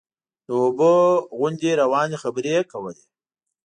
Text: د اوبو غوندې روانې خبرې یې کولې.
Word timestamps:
د 0.45 0.49
اوبو 0.61 0.93
غوندې 1.37 1.71
روانې 1.81 2.17
خبرې 2.23 2.51
یې 2.57 2.63
کولې. 2.71 3.03